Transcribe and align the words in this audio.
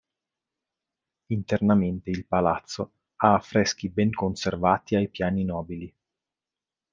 Internamente 1.27 2.09
il 2.09 2.25
palazzo 2.25 2.93
ha 3.17 3.35
affreschi 3.35 3.87
ben 3.89 4.11
conservati 4.11 4.95
ai 4.95 5.07
piani 5.09 5.43
nobili. 5.45 5.95